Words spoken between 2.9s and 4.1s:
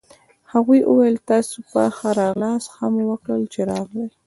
مو وکړل چي راغلئ.